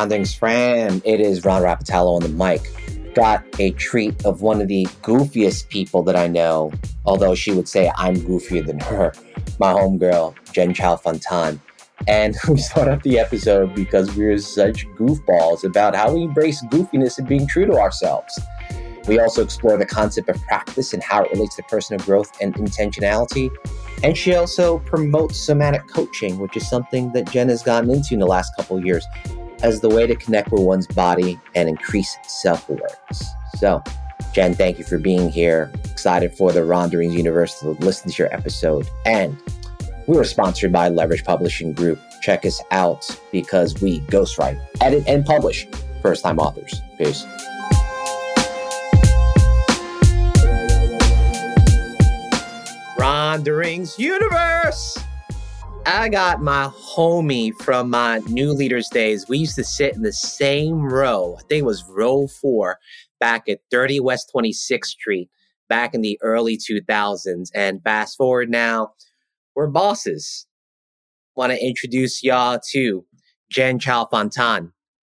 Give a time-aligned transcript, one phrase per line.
[0.00, 2.72] Ronderings fam, it is Ron Rapatalo on the mic.
[3.14, 6.72] Got a treat of one of the goofiest people that I know,
[7.04, 9.12] although she would say I'm goofier than her,
[9.58, 11.60] my homegirl, Jen Chau Fontan.
[12.08, 17.18] And we start off the episode because we're such goofballs about how we embrace goofiness
[17.18, 18.40] and being true to ourselves.
[19.06, 22.54] We also explore the concept of practice and how it relates to personal growth and
[22.54, 23.50] intentionality.
[24.02, 28.20] And she also promotes somatic coaching, which is something that Jen has gotten into in
[28.20, 29.04] the last couple of years
[29.62, 33.24] as the way to connect with one's body and increase self awareness.
[33.56, 33.82] So,
[34.32, 35.72] Jen, thank you for being here.
[35.84, 38.88] Excited for the Ronderings Universe to listen to your episode.
[39.04, 39.36] And
[40.06, 42.00] we were sponsored by Leverage Publishing Group.
[42.20, 45.66] Check us out because we ghostwrite, edit, and publish
[46.02, 46.80] first time authors.
[46.98, 47.24] Peace.
[52.98, 54.98] Ronderings Universe.
[55.86, 59.28] I got my homie from my new leaders days.
[59.28, 61.36] We used to sit in the same row.
[61.38, 62.78] I think it was row four
[63.18, 65.30] back at 30 West 26th Street
[65.68, 67.48] back in the early 2000s.
[67.54, 68.92] And fast forward now,
[69.54, 70.46] we're bosses.
[71.34, 73.06] Want to introduce y'all to
[73.50, 74.72] Jen Chau Fontan.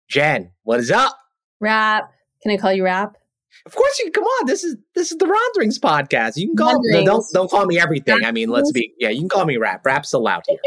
[0.08, 1.16] Jen, what is up?
[1.60, 2.12] Rap.
[2.42, 3.16] Can I call you Rap?
[3.64, 4.12] Of course you can.
[4.12, 6.36] Come on, this is this is the Ronderings podcast.
[6.36, 8.24] You can call no, don't don't call me everything.
[8.24, 9.10] I mean, let's be yeah.
[9.10, 9.84] You can call me Rap.
[9.84, 10.58] Rap's allowed here.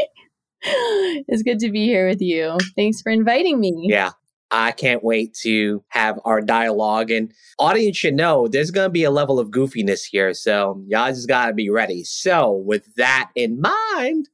[1.28, 2.56] it's good to be here with you.
[2.74, 3.86] Thanks for inviting me.
[3.88, 4.12] Yeah,
[4.50, 7.10] I can't wait to have our dialogue.
[7.10, 10.34] And audience should know there's going to be a level of goofiness here.
[10.34, 12.04] So y'all just got to be ready.
[12.04, 14.28] So, with that in mind,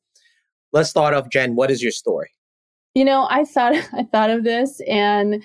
[0.73, 1.29] let's start off.
[1.29, 2.31] Jen, what is your story?
[2.95, 5.43] You know, I thought I thought of this, and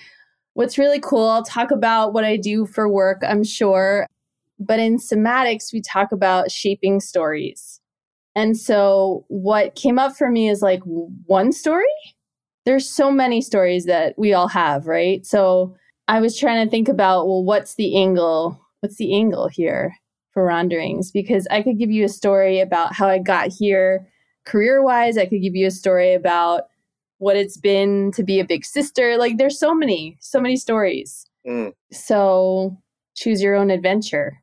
[0.58, 1.28] what's really cool.
[1.28, 3.22] I'll talk about what I do for work.
[3.22, 4.06] I'm sure,
[4.58, 7.80] but in somatics, we talk about shaping stories.
[8.34, 11.86] And so, what came up for me is like one story
[12.68, 15.24] there's so many stories that we all have, right?
[15.24, 15.74] So
[16.06, 18.60] I was trying to think about, well, what's the angle?
[18.80, 19.96] What's the angle here
[20.34, 21.10] for Ronderings?
[21.10, 24.06] Because I could give you a story about how I got here
[24.44, 25.16] career wise.
[25.16, 26.64] I could give you a story about
[27.18, 29.16] what it's been to be a big sister.
[29.16, 31.26] Like there's so many, so many stories.
[31.46, 31.72] Mm.
[31.92, 32.76] So
[33.14, 34.42] choose your own adventure.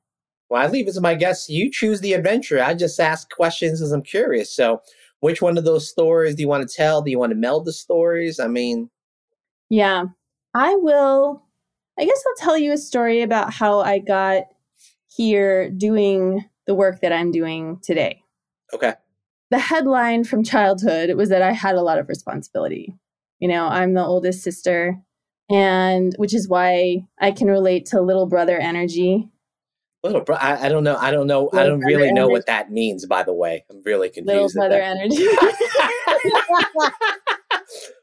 [0.50, 1.50] Well, I leave it to my guests.
[1.50, 2.62] You choose the adventure.
[2.62, 4.56] I just ask questions as I'm curious.
[4.56, 4.82] So
[5.22, 7.02] which one of those stories do you want to tell?
[7.02, 8.40] Do you want to meld the stories?
[8.40, 8.90] I mean,
[9.70, 10.06] yeah,
[10.54, 11.42] I will.
[11.98, 14.44] I guess I'll tell you a story about how I got
[15.08, 18.22] here doing the work that I'm doing today.
[18.74, 18.94] Okay.
[19.56, 22.94] The headline from childhood was that I had a lot of responsibility.
[23.40, 24.98] You know, I'm the oldest sister,
[25.50, 29.30] and which is why I can relate to little brother energy
[30.04, 30.98] Little bro, I, I, don't know.
[30.98, 31.46] I don't know.
[31.46, 32.32] Little I don't really know energy.
[32.34, 33.06] what that means.
[33.08, 34.56] By the way, I'm really confused.
[34.56, 35.26] Little brother energy.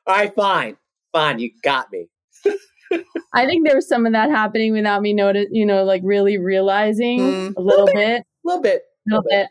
[0.06, 0.76] All right, fine,
[1.12, 1.38] fine.
[1.38, 2.08] You got me.
[3.34, 5.46] I think there was some of that happening without me notice.
[5.52, 9.22] You know, like really realizing mm, a little, bit, bit, a little bit, a little
[9.22, 9.48] bit.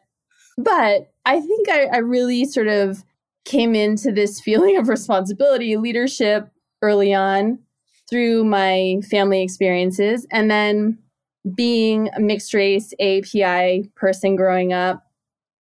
[0.57, 0.66] bit.
[0.66, 3.03] But I think I, I really sort of
[3.45, 6.49] came into this feeling of responsibility, leadership
[6.81, 7.59] early on
[8.09, 10.97] through my family experiences, and then
[11.55, 15.03] being a mixed race API person growing up,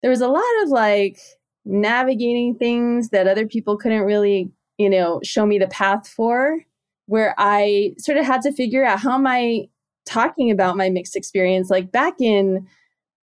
[0.02, 1.18] there was a lot of like
[1.64, 6.58] navigating things that other people couldn't really, you know, show me the path for,
[7.06, 9.68] where I sort of had to figure out how am I
[10.04, 11.70] talking about my mixed experience.
[11.70, 12.66] Like back in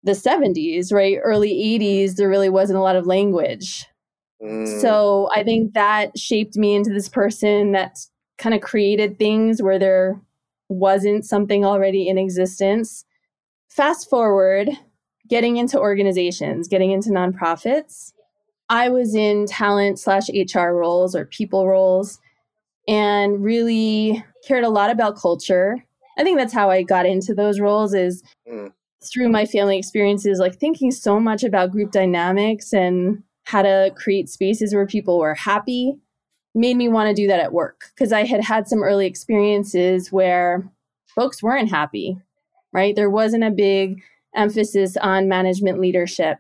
[0.04, 3.86] the 70s, right, early 80s, there really wasn't a lot of language.
[4.42, 4.82] Mm.
[4.82, 8.00] So I think that shaped me into this person that
[8.38, 10.22] kind of created things where there
[10.70, 13.06] wasn't something already in existence.
[13.70, 14.70] Fast forward,
[15.28, 18.14] getting into organizations, getting into nonprofits.
[18.70, 22.20] I was in talent slash HR roles or people roles
[22.88, 25.84] and really cared a lot about culture.
[26.18, 28.72] I think that's how I got into those roles is mm.
[29.04, 34.30] Through my family experiences, like thinking so much about group dynamics and how to create
[34.30, 35.96] spaces where people were happy
[36.56, 40.12] made me want to do that at work because I had had some early experiences
[40.12, 40.70] where
[41.08, 42.18] folks weren't happy,
[42.74, 42.96] right?
[42.96, 44.02] There wasn't a big
[44.36, 46.38] emphasis on management leadership.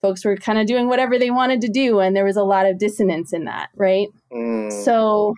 [0.00, 2.66] Folks were kind of doing whatever they wanted to do, and there was a lot
[2.66, 4.08] of dissonance in that, right?
[4.32, 4.70] Mm.
[4.84, 5.34] So,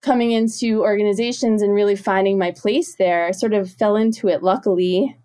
[0.00, 4.42] coming into organizations and really finding my place there, I sort of fell into it.
[4.42, 5.16] Luckily,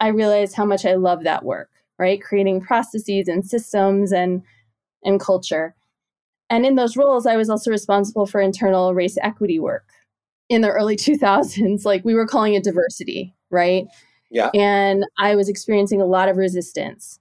[0.00, 2.22] I realized how much I love that work, right?
[2.22, 4.42] Creating processes and systems and
[5.04, 5.74] and culture.
[6.50, 9.84] And in those roles, I was also responsible for internal race equity work.
[10.48, 13.86] In the early 2000s, like we were calling it diversity, right?
[14.30, 14.50] Yeah.
[14.54, 17.18] And I was experiencing a lot of resistance.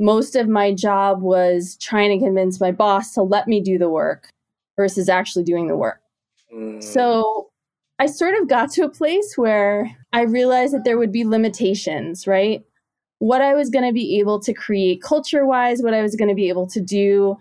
[0.00, 3.88] Most of my job was trying to convince my boss to let me do the
[3.88, 4.28] work
[4.76, 6.00] versus actually doing the work.
[6.52, 6.82] Mm.
[6.82, 7.43] So
[7.98, 12.26] I sort of got to a place where I realized that there would be limitations,
[12.26, 12.64] right?
[13.20, 16.28] What I was going to be able to create culture wise, what I was going
[16.28, 17.36] to be able to do,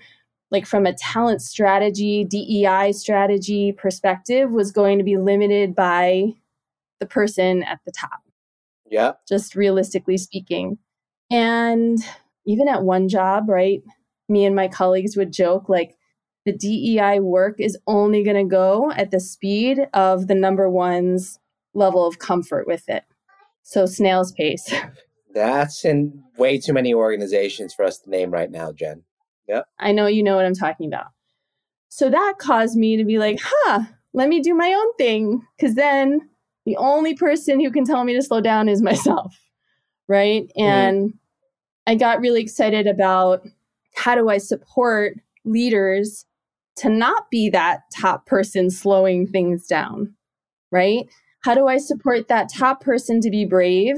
[0.51, 6.33] like from a talent strategy, DEI strategy perspective, was going to be limited by
[6.99, 8.21] the person at the top.
[8.89, 9.13] Yeah.
[9.27, 10.77] Just realistically speaking.
[11.31, 11.97] And
[12.45, 13.81] even at one job, right?
[14.29, 15.97] Me and my colleagues would joke like,
[16.45, 21.39] the DEI work is only going to go at the speed of the number one's
[21.73, 23.03] level of comfort with it.
[23.63, 24.73] So snail's pace.
[25.33, 29.03] That's in way too many organizations for us to name right now, Jen.
[29.47, 29.65] Yep.
[29.79, 31.07] I know you know what I'm talking about.
[31.89, 35.41] So that caused me to be like, huh, let me do my own thing.
[35.59, 36.29] Cause then
[36.65, 39.35] the only person who can tell me to slow down is myself.
[40.07, 40.43] Right.
[40.43, 40.61] Mm-hmm.
[40.61, 41.17] And mm.
[41.87, 43.41] I got really excited about
[43.95, 46.25] how do I support leaders
[46.77, 50.13] to not be that top person slowing things down,
[50.71, 51.05] right?
[51.43, 53.97] How do I support that top person to be brave,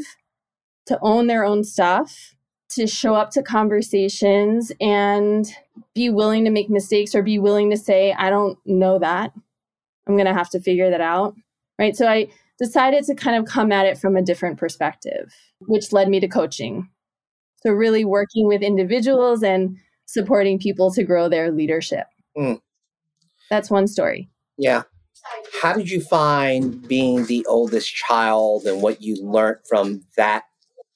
[0.88, 2.36] to own their own stuff,
[2.72, 5.48] to show up to conversations and
[5.94, 9.32] be willing to make mistakes or be willing to say, I don't know that.
[10.08, 11.36] I'm going to have to figure that out,
[11.80, 11.96] right?
[11.96, 12.28] So I
[12.60, 16.28] decided to kind of come at it from a different perspective, which led me to
[16.28, 16.90] coaching.
[17.62, 22.06] So, really working with individuals and supporting people to grow their leadership.
[22.38, 22.60] Mm.
[23.50, 24.30] That's one story.
[24.58, 24.84] Yeah.
[25.62, 30.44] How did you find being the oldest child and what you learned from that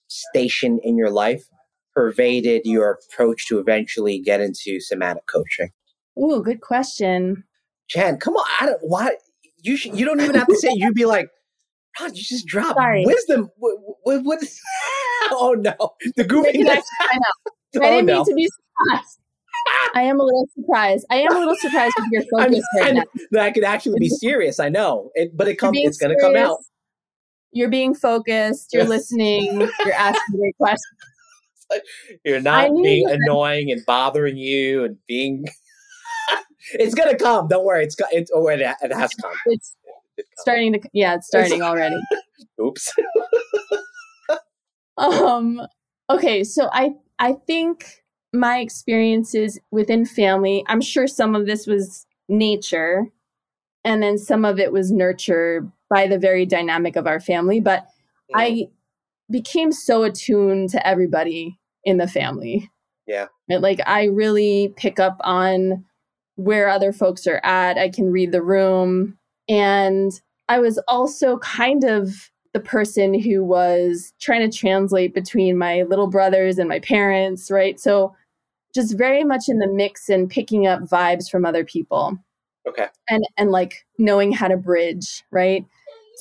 [0.08, 1.46] station in your life
[1.94, 5.70] pervaded your approach to eventually get into somatic coaching?
[6.20, 7.44] Ooh, good question.
[7.90, 8.46] Jen, come on.
[8.60, 9.16] I don't why
[9.62, 11.30] you should, you don't even have to say you'd be like,
[12.00, 13.04] Ron, you just dropped Sorry.
[13.06, 13.50] wisdom.
[13.58, 14.60] What, what, what is,
[15.32, 15.74] oh no.
[16.16, 16.82] The goofy I know.
[17.76, 18.16] Oh, I didn't oh, no.
[18.16, 19.19] mean to be surprised.
[19.96, 21.06] I am a little surprised.
[21.10, 23.04] I am a little surprised with your focus right now.
[23.32, 24.60] That could actually be serious.
[24.60, 25.78] I know, it, but it comes.
[25.82, 26.60] It's going to come out.
[27.52, 28.70] You're being focused.
[28.74, 29.62] You're listening.
[29.86, 30.98] You're asking great questions.
[32.24, 35.46] You're not being annoying and bothering you and being.
[36.74, 37.48] it's gonna come.
[37.48, 37.84] Don't worry.
[37.84, 39.32] It's it's oh, it, it has come.
[39.46, 39.76] It's
[40.18, 40.80] it starting to.
[40.94, 42.00] Yeah, it's starting already.
[42.60, 42.92] Oops.
[44.98, 45.62] um.
[46.10, 47.99] Okay, so I I think
[48.34, 53.08] my experiences within family, I'm sure some of this was nature
[53.84, 57.60] and then some of it was nurture by the very dynamic of our family.
[57.60, 57.88] But
[58.30, 58.38] yeah.
[58.38, 58.68] I
[59.32, 62.70] became so attuned to everybody in the family.
[63.08, 63.28] Yeah.
[63.50, 65.86] Like I really pick up on
[66.36, 67.78] where other folks are at.
[67.78, 69.18] I can read the room.
[69.48, 70.12] And
[70.48, 76.08] I was also kind of the person who was trying to translate between my little
[76.08, 77.80] brothers and my parents, right?
[77.80, 78.16] So
[78.74, 82.18] just very much in the mix and picking up vibes from other people.
[82.68, 82.88] Okay.
[83.10, 85.66] And and like knowing how to bridge, right?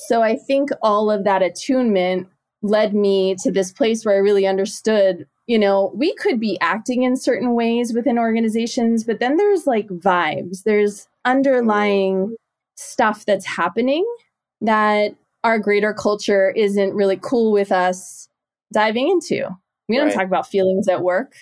[0.07, 2.27] So I think all of that attunement
[2.61, 7.03] led me to this place where I really understood, you know, we could be acting
[7.03, 10.63] in certain ways within organizations, but then there's like vibes.
[10.63, 12.35] There's underlying
[12.75, 14.05] stuff that's happening
[14.61, 18.27] that our greater culture isn't really cool with us
[18.73, 19.49] diving into.
[19.87, 20.15] We don't right.
[20.15, 21.33] talk about feelings at work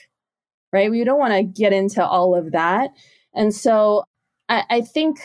[0.74, 0.92] right?
[0.92, 2.92] We don't want to get into all of that.
[3.34, 4.04] And so
[4.50, 5.20] I, I think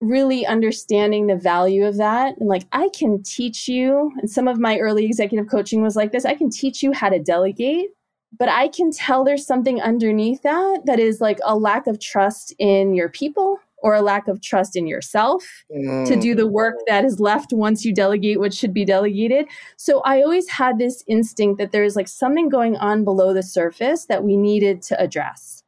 [0.00, 4.58] really understanding the value of that and like I can teach you, and some of
[4.58, 7.88] my early executive coaching was like this I can teach you how to delegate,
[8.38, 12.54] but I can tell there's something underneath that that is like a lack of trust
[12.58, 16.06] in your people or a lack of trust in yourself mm.
[16.06, 16.84] to do the work mm.
[16.86, 19.46] that is left once you delegate what should be delegated.
[19.76, 24.06] So I always had this instinct that there's like something going on below the surface
[24.06, 25.62] that we needed to address,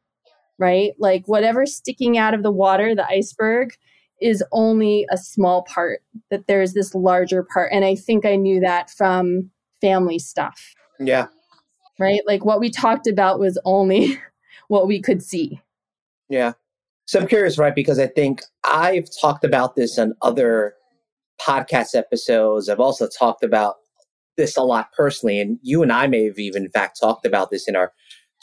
[0.57, 0.91] right?
[0.97, 3.75] Like whatever's sticking out of the water, the iceberg,
[4.21, 7.71] is only a small part, that there's this larger part.
[7.71, 9.49] And I think I knew that from
[9.79, 10.73] family stuff.
[10.99, 11.27] Yeah.
[11.97, 12.21] Right?
[12.27, 14.19] Like what we talked about was only
[14.67, 15.61] what we could see.
[16.27, 16.53] Yeah.
[17.09, 17.73] So I'm curious, right?
[17.73, 20.75] Because I think I've talked about this on other
[21.41, 22.69] podcast episodes.
[22.69, 23.77] I've also talked about
[24.37, 25.41] this a lot personally.
[25.41, 27.93] And you and I may have even, in fact, talked about this in our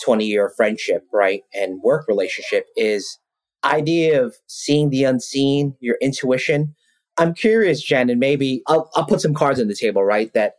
[0.04, 1.42] 20 year friendship, right?
[1.54, 3.20] And work relationship is
[3.62, 6.74] idea of seeing the unseen, your intuition.
[7.18, 10.34] I'm curious, Jen, and maybe I'll, I'll put some cards on the table, right?
[10.34, 10.54] That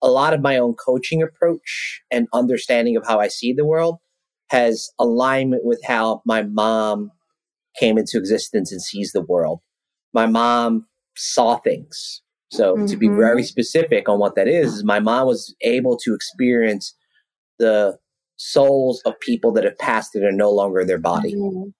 [0.00, 3.98] a lot of my own coaching approach and understanding of how I see the world
[4.48, 7.10] has alignment with how my mom
[7.78, 9.60] came into existence and sees the world.
[10.12, 10.86] My mom
[11.16, 12.22] saw things.
[12.50, 12.86] So mm-hmm.
[12.86, 13.46] to be very mm-hmm.
[13.46, 16.94] specific on what that is, is my mom was able to experience
[17.58, 17.98] the
[18.36, 21.34] souls of people that have passed and are no longer in their body.
[21.34, 21.70] Mm-hmm.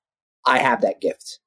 [0.47, 1.41] I have that gift.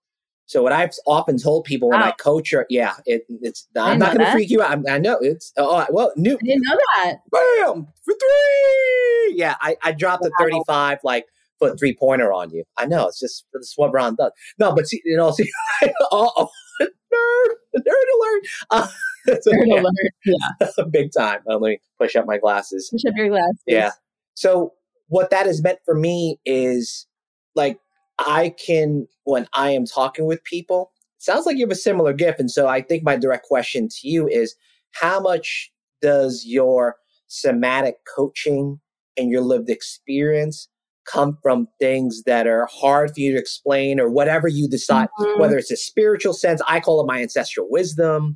[0.48, 2.08] So what I've often told people when wow.
[2.08, 4.88] I coach, or yeah, it, it's I'm not going to freak you out.
[4.88, 6.36] i i know it's oh well, new.
[6.36, 7.16] I didn't know that.
[7.32, 9.34] Bam for three.
[9.36, 10.30] Yeah, I, I dropped wow.
[10.40, 11.26] a 35 like
[11.60, 12.64] foot three pointer on you.
[12.78, 14.32] I know it's just that's what Ron does.
[14.60, 15.50] No, but see, you know, see,
[16.12, 16.50] oh,
[16.82, 18.44] nerd, nerd alert.
[18.72, 18.88] Uh,
[19.42, 20.14] so, nerd yeah, alert.
[20.26, 21.40] Yeah, big time.
[21.46, 22.90] Let me push up my glasses.
[22.92, 23.64] Push up your glasses.
[23.68, 23.92] Yeah.
[24.36, 24.74] So
[25.08, 27.08] what that has meant for me is
[27.56, 27.80] like
[28.20, 30.92] I can when I am talking with people.
[31.18, 34.08] Sounds like you have a similar gift, and so I think my direct question to
[34.08, 34.56] you is:
[34.92, 35.72] How much
[36.02, 36.98] does your
[37.28, 38.80] somatic coaching
[39.18, 40.68] and your lived experience
[41.06, 45.40] come from things that are hard for you to explain or whatever you decide, mm-hmm.
[45.40, 48.36] whether it's a spiritual sense, I call it my ancestral wisdom.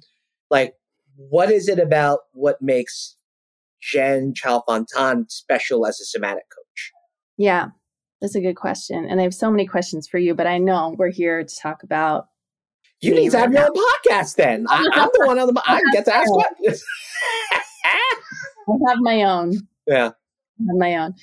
[0.49, 0.73] Like,
[1.15, 3.15] what is it about what makes
[3.81, 6.91] Jen Chau Fontan special as a somatic coach?
[7.37, 7.67] Yeah,
[8.21, 9.05] that's a good question.
[9.05, 11.83] And I have so many questions for you, but I know we're here to talk
[11.83, 12.27] about.
[13.01, 14.65] You need to have your own podcast then.
[14.69, 15.61] I, am the one on the.
[15.65, 16.83] I get to ask questions.
[17.85, 19.53] I have my own.
[19.87, 20.07] Yeah.
[20.07, 21.15] I have my own.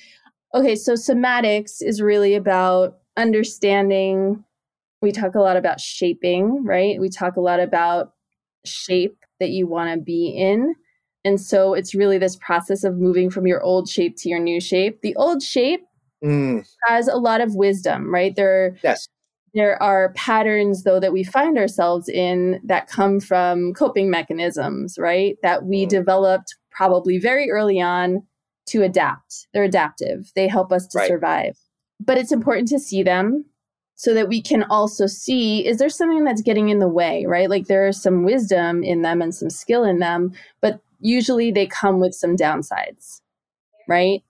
[0.53, 4.43] Okay, so somatics is really about understanding.
[5.01, 6.99] We talk a lot about shaping, right?
[6.99, 8.13] We talk a lot about
[8.65, 10.75] shape that you want to be in.
[11.25, 14.61] And so it's really this process of moving from your old shape to your new
[14.61, 15.01] shape.
[15.01, 15.81] The old shape
[16.23, 16.65] mm.
[16.85, 18.35] has a lot of wisdom, right?
[18.35, 19.07] There, yes.
[19.53, 25.35] there are patterns, though, that we find ourselves in that come from coping mechanisms, right?
[25.43, 25.89] That we mm.
[25.89, 28.23] developed probably very early on
[28.67, 29.47] to adapt.
[29.53, 31.07] They're adaptive, they help us to right.
[31.07, 31.57] survive.
[31.99, 33.45] But it's important to see them
[33.95, 37.49] so that we can also see is there something that's getting in the way, right?
[37.49, 41.65] Like there is some wisdom in them and some skill in them, but usually they
[41.65, 43.21] come with some downsides,
[43.87, 44.21] right?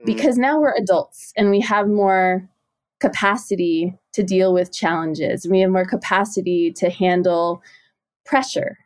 [0.00, 0.06] Mm-hmm.
[0.06, 2.48] Because now we're adults and we have more
[3.00, 5.46] capacity to deal with challenges.
[5.48, 7.62] We have more capacity to handle
[8.26, 8.78] pressure,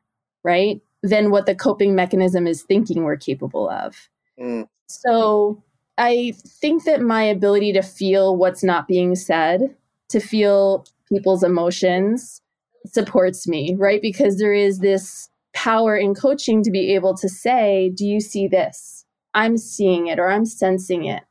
[0.45, 0.81] right?
[1.03, 4.09] Than what the coping mechanism is thinking we're capable of.
[4.39, 4.69] Mm.
[5.01, 5.63] So
[5.99, 9.75] I think that my ability to feel what's not being said,
[10.09, 12.41] to feel people's emotions,
[12.87, 14.03] supports me, right?
[14.03, 18.49] Because there is this power in coaching to be able to say, Do you see
[18.49, 19.05] this?
[19.35, 21.23] I'm seeing it or I'm sensing it.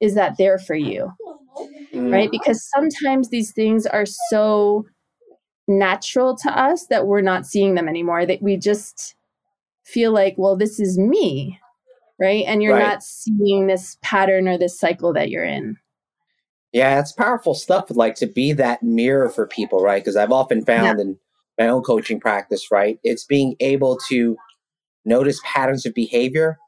[0.00, 1.12] Is that there for you?
[1.94, 2.12] Mm.
[2.12, 2.30] Right?
[2.30, 4.86] Because sometimes these things are so
[5.68, 9.14] natural to us that we're not seeing them anymore, that we just
[9.84, 11.60] feel like, well, this is me
[12.20, 12.44] right?
[12.46, 12.82] And you're right.
[12.82, 15.76] not seeing this pattern or this cycle that you're in.
[16.72, 17.86] Yeah, it's powerful stuff.
[17.90, 20.02] Like to be that mirror for people, right?
[20.02, 21.02] Because I've often found yeah.
[21.02, 21.18] in
[21.58, 22.98] my own coaching practice, right?
[23.02, 24.36] It's being able to
[25.04, 26.58] notice patterns of behavior.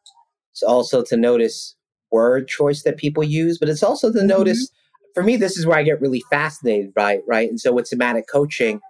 [0.52, 1.76] It's also to notice
[2.10, 4.28] word choice that people use, but it's also to mm-hmm.
[4.28, 4.70] notice.
[5.14, 7.48] For me, this is where I get really fascinated by, right?
[7.48, 8.80] And so with somatic coaching,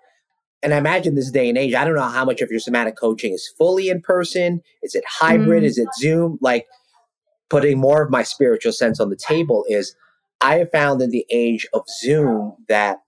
[0.62, 2.96] and I imagine this day and age, I don't know how much of your somatic
[2.96, 4.60] coaching is fully in person.
[4.82, 5.62] Is it hybrid?
[5.62, 5.66] Mm.
[5.66, 6.38] Is it Zoom?
[6.40, 6.66] Like
[7.48, 9.94] putting more of my spiritual sense on the table is
[10.40, 12.98] I have found in the age of Zoom that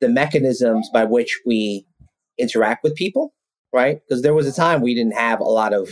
[0.00, 1.86] the mechanisms by which we
[2.38, 3.34] interact with people,
[3.72, 4.00] right?
[4.06, 5.90] Because there was a time we didn't have a lot of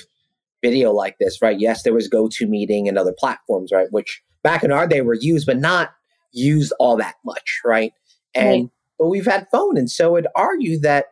[0.63, 1.59] video like this, right?
[1.59, 3.89] Yes, there was GoToMeeting and other platforms, right?
[3.91, 5.91] Which back in our day were used, but not
[6.33, 7.93] used all that much, right?
[8.35, 8.71] And right
[9.03, 9.77] but we've had phone.
[9.77, 11.07] And so it argue that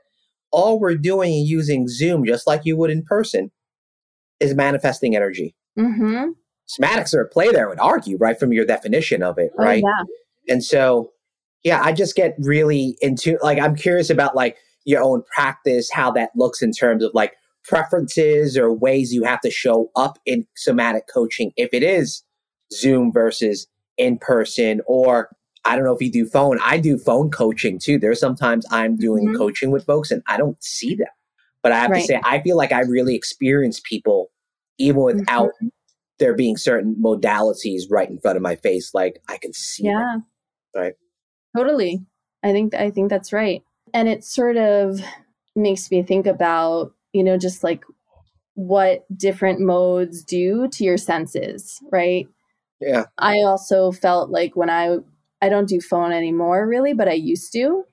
[0.52, 3.50] all we're doing using Zoom, just like you would in person,
[4.38, 5.56] is manifesting energy.
[5.76, 6.30] Mm-hmm.
[6.68, 9.64] Somatics are at play there, I would argue, right, from your definition of it, oh,
[9.64, 9.82] right?
[9.82, 10.54] Yeah.
[10.54, 11.10] And so,
[11.64, 16.12] yeah, I just get really into, like, I'm curious about, like, your own practice, how
[16.12, 17.32] that looks in terms of, like,
[17.64, 22.22] preferences or ways you have to show up in somatic coaching if it is
[22.72, 23.66] Zoom versus
[23.96, 25.28] in person or
[25.64, 26.58] I don't know if you do phone.
[26.64, 27.98] I do phone coaching too.
[27.98, 29.36] There's sometimes I'm doing mm-hmm.
[29.36, 31.08] coaching with folks and I don't see them.
[31.62, 32.00] But I have right.
[32.00, 34.30] to say, I feel like I really experience people
[34.78, 35.68] even without mm-hmm.
[36.18, 38.94] there being certain modalities right in front of my face.
[38.94, 39.84] Like I can see.
[39.84, 39.98] Yeah.
[39.98, 40.26] Them,
[40.74, 40.94] right.
[41.56, 42.04] Totally.
[42.42, 43.62] I think I think that's right.
[43.92, 45.00] And it sort of
[45.54, 47.84] makes me think about, you know, just like
[48.54, 52.26] what different modes do to your senses, right?
[52.80, 53.04] Yeah.
[53.18, 54.98] I also felt like when I
[55.42, 57.84] I don't do phone anymore really, but I used to.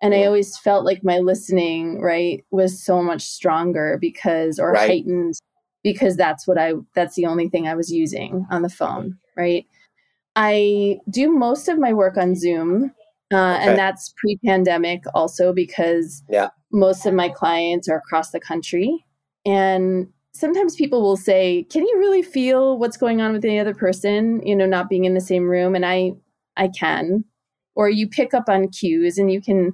[0.00, 4.88] And I always felt like my listening, right, was so much stronger because, or right.
[4.88, 5.34] heightened
[5.82, 9.66] because that's what I, that's the only thing I was using on the phone, right?
[10.36, 12.92] I do most of my work on Zoom.
[13.32, 13.68] Uh, okay.
[13.68, 16.50] And that's pre pandemic also because yeah.
[16.72, 19.04] most of my clients are across the country.
[19.44, 23.74] And sometimes people will say, Can you really feel what's going on with the other
[23.74, 25.74] person, you know, not being in the same room?
[25.74, 26.12] And I
[26.58, 27.24] I can.
[27.74, 29.72] Or you pick up on cues and you can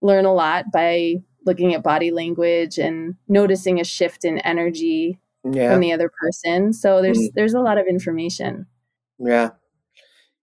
[0.00, 5.18] learn a lot by looking at body language and noticing a shift in energy
[5.50, 5.72] Yeah.
[5.72, 6.72] from the other person.
[6.72, 7.34] So there's Mhm.
[7.34, 8.66] there's a lot of information.
[9.18, 9.50] Yeah.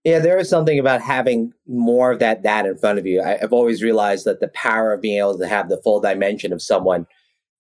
[0.06, 3.22] Yeah, there is something about having more of that data in front of you.
[3.22, 6.54] I, I've always realized that the power of being able to have the full dimension
[6.54, 7.06] of someone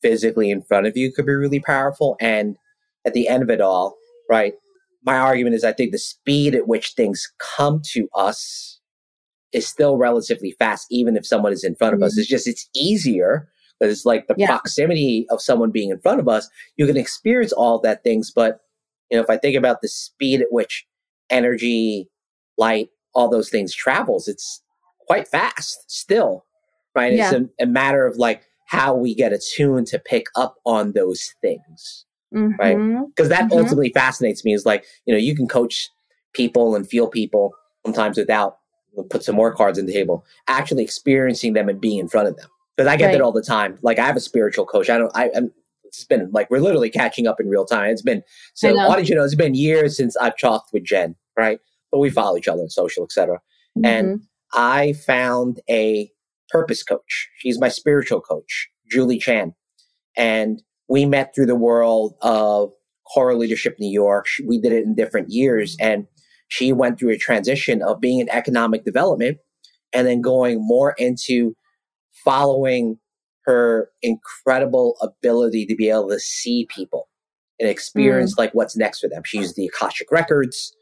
[0.01, 2.15] physically in front of you could be really powerful.
[2.21, 2.55] And
[3.05, 3.97] at the end of it all,
[4.29, 4.53] right,
[5.03, 8.79] my argument is I think the speed at which things come to us
[9.53, 12.13] is still relatively fast, even if someone is in front of us.
[12.13, 12.19] Mm-hmm.
[12.19, 14.47] It's just, it's easier because it's like the Yeah.
[14.47, 16.49] proximity of someone being in front of us.
[16.77, 18.59] You can experience all that things, but
[19.09, 20.85] you know, if I think about the speed at which
[21.29, 22.09] energy,
[22.57, 24.61] light, all those things travels, it's
[25.07, 26.45] quite fast still,
[26.95, 27.13] right?
[27.13, 27.31] Yeah.
[27.31, 31.33] It's a, a matter of like how we get attuned to pick up on those
[31.41, 32.77] things Right.
[32.77, 33.07] Mhm.
[33.07, 33.57] because that Mhm.
[33.59, 35.89] ultimately fascinates me is like you know you can coach
[36.33, 37.53] people and feel people
[37.85, 38.57] sometimes without
[38.93, 42.27] we'll put some more cards on the table actually experiencing them and being in front
[42.27, 43.11] of them because i get Right.
[43.13, 45.51] that all the time like i have a spiritual coach i don't i am
[45.85, 48.21] it's been like we're literally catching up in real time it's been
[48.53, 48.87] so know.
[48.89, 51.59] audience you know it's been years since i've talked with jen right
[51.91, 53.39] but we follow each other on social etc
[53.83, 54.23] and Mhm.
[54.53, 56.11] I found a
[56.49, 57.29] purpose coach.
[57.37, 59.53] She's my spiritual coach, Julie Chan.
[60.17, 62.71] And we met through the world of
[63.13, 64.25] Coro Leadership New York.
[64.45, 65.77] We did it in different years.
[65.79, 66.07] And
[66.47, 69.37] she went through a transition of being in economic development
[69.93, 71.55] and then going more into
[72.11, 72.97] following
[73.45, 77.07] her incredible ability to be able to see people
[77.59, 79.21] and experience like what's next for them.
[79.25, 80.73] She used the Akashic Records,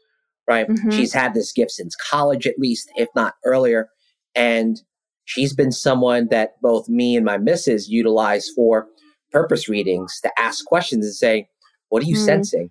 [0.46, 0.68] right?
[0.68, 0.92] Mhm.
[0.92, 3.88] She's had this gift since college, at least, if not earlier.
[4.34, 4.80] And
[5.24, 8.86] she's been someone that both me and my missus utilize for
[9.30, 11.48] purpose readings to ask questions and say,
[11.88, 12.24] What are you Mm.
[12.24, 12.70] sensing?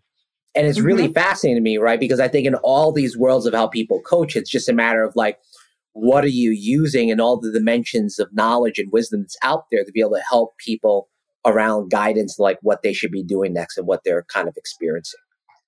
[0.55, 1.99] And it's really fascinating to me, right?
[1.99, 5.03] Because I think in all these worlds of how people coach, it's just a matter
[5.03, 5.39] of like,
[5.93, 9.83] what are you using and all the dimensions of knowledge and wisdom that's out there
[9.83, 11.09] to be able to help people
[11.45, 15.19] around guidance, like what they should be doing next and what they're kind of experiencing.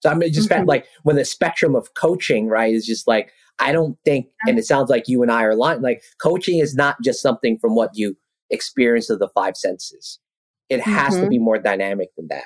[0.02, 0.68] So I'm just felt Mhm.
[0.68, 4.66] like when the spectrum of coaching, right, is just like, I don't think, and it
[4.66, 7.92] sounds like you and I are aligned, like coaching is not just something from what
[7.96, 8.16] you
[8.50, 10.20] experience of the five senses.
[10.70, 11.30] It has to Mhm.
[11.30, 12.46] be more dynamic than that.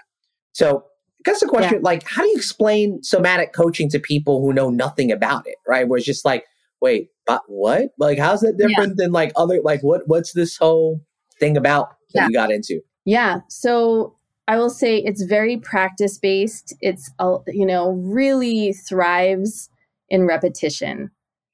[0.53, 4.53] So I guess the question, like, how do you explain somatic coaching to people who
[4.53, 5.87] know nothing about it, right?
[5.87, 6.45] Where it's just like,
[6.81, 7.91] wait, but what?
[7.97, 8.67] Like, how's that Yeah.
[8.67, 10.01] different than like other, like, what?
[10.07, 10.99] what's this whole
[11.39, 12.27] thing about that Yeah.
[12.27, 12.81] you got into?
[13.05, 13.39] Yeah.
[13.49, 14.15] So
[14.47, 16.75] I will say it's very practice based.
[16.81, 17.09] It's,
[17.47, 19.69] you know, really thrives
[20.09, 21.09] in repetition.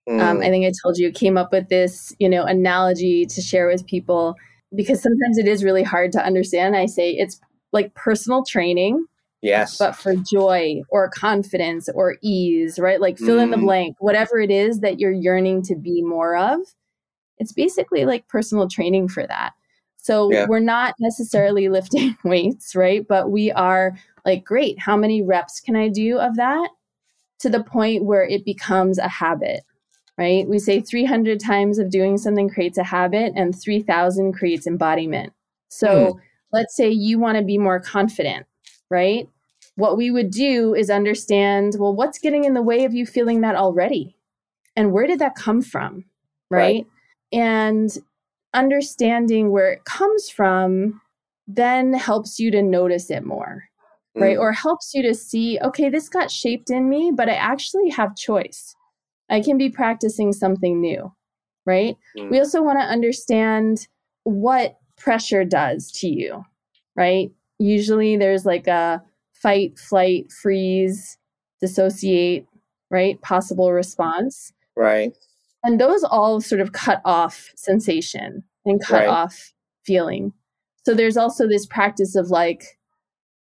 [0.08, 3.42] Um, Mm, I think I told you came up with this, you know, analogy to
[3.42, 4.36] share with people
[4.76, 6.76] because sometimes it is really hard to understand.
[6.76, 7.40] I say it's
[7.72, 9.06] like personal training,
[9.42, 9.78] yes.
[9.78, 13.00] but for joy or confidence or ease, right?
[13.02, 13.62] Like fill in the Mm.
[13.64, 16.60] blank, whatever it is that you're yearning to be more of.
[17.38, 19.54] It's basically like personal training for that.
[19.98, 20.46] So Yeah.
[20.48, 23.06] we're not necessarily lifting weights, right?
[23.08, 26.70] But we are like, great, how many reps can I do of that?
[27.40, 29.62] To the point where it becomes a habit,
[30.20, 30.48] right?
[30.48, 35.32] We say 300 times of doing something creates a habit and 3000 creates embodiment.
[35.70, 36.20] So
[36.52, 38.46] let's say you want to be more confident,
[38.90, 39.30] right?
[39.76, 43.42] What we would do is understand, well, what's getting in the way of you feeling
[43.42, 44.18] that already?
[44.76, 46.04] And where did that come from?
[46.50, 46.60] Right.
[46.60, 46.86] Right.
[47.32, 47.98] And
[48.54, 51.00] understanding where it comes from
[51.48, 53.64] then helps you to notice it more,
[54.16, 54.38] right?
[54.38, 57.90] Mm, Or helps you to see, okay, this got shaped in me, but I actually
[57.90, 58.76] have choice.
[59.30, 61.13] I can be practicing something new,
[61.65, 61.96] right?
[62.18, 62.32] Mm.
[62.32, 63.88] We also want to understand
[64.24, 66.44] what pressure does to you,
[66.96, 67.32] right?
[67.60, 69.02] Usually there's like a
[69.34, 71.18] fight, flight, freeze,
[71.62, 72.46] dissociate,
[72.89, 73.22] right?
[73.22, 74.52] Possible response.
[74.76, 75.13] right.
[75.62, 79.10] And those all sort of cut off sensation and cut Right.
[79.10, 79.52] off
[79.86, 80.32] feeling.
[80.86, 82.80] So there's also this practice of like,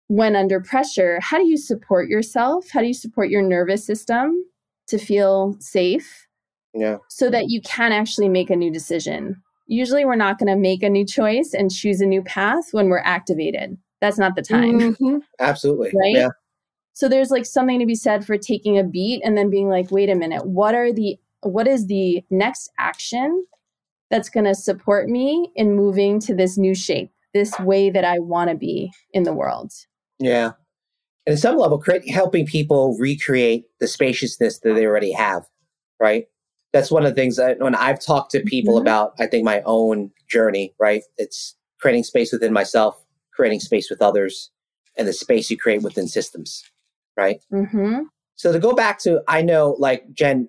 [0.09, 2.71] when under pressure, how do you support yourself?
[2.71, 4.47] How do you support your nervous system
[4.89, 6.27] to feel safe
[6.75, 6.99] Yeah.
[7.09, 9.43] so that you can actually make a new decision?
[9.67, 12.89] Usually, we're not going to make a new choice and choose a new path when
[12.89, 13.77] we're activated.
[14.01, 14.95] That's not the time.
[14.95, 15.23] Mhm.
[15.41, 15.93] Absolutely.
[15.95, 16.15] Right?
[16.15, 16.29] Yeah.
[16.93, 19.91] So there's like something to be said for taking a beat and then being like,
[19.91, 23.45] wait a minute, what are the what is the next action
[24.11, 28.19] that's going to support me in moving to this new shape, this way that I
[28.19, 29.73] want to be in the world?
[30.19, 30.53] Yeah.
[31.27, 35.43] And at some level, create, helping people recreate the spaciousness that they already have,
[36.01, 36.27] right?
[36.73, 38.83] That's one of the things that when I've talked to people Mhm.
[38.83, 41.03] about, I think my own journey, right?
[41.17, 44.51] It's creating space within myself, creating space with others,
[44.97, 46.63] and the space you create within systems,
[47.17, 47.41] right?
[47.53, 48.03] Mm-hmm.
[48.37, 50.49] So to go back to, I know, like Jen,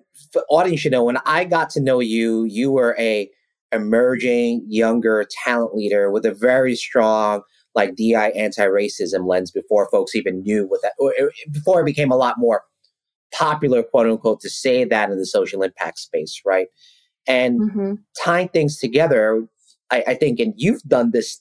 [0.50, 3.30] audience should know, when I got to know you, you were a
[3.72, 7.42] emerging younger talent leader with a very strong
[7.78, 11.12] like DEI anti-racism lens before folks even knew what that or
[11.50, 12.62] before it became a lot more
[13.32, 16.68] popular quote unquote to say that in the social impact space right
[17.26, 17.94] and mm-hmm.
[18.22, 19.46] tying things together
[19.90, 21.40] I, I think and you've done this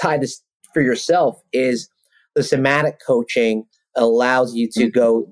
[0.00, 0.42] tie this
[0.72, 1.88] for yourself is
[2.34, 3.64] the somatic coaching
[3.96, 4.98] allows you to mm-hmm.
[4.98, 5.28] go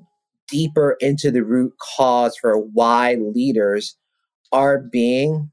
[0.48, 3.96] deeper into the root cause for why leaders
[4.52, 5.50] are being